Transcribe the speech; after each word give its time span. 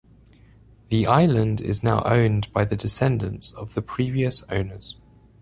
The 0.89 1.05
island 1.05 1.61
is 1.61 1.83
now 1.83 2.01
owned 2.05 2.51
by 2.51 2.65
the 2.65 2.75
descendants 2.75 3.51
of 3.51 3.75
the 3.75 3.83
previous 3.83 4.41
owners. 4.49 4.97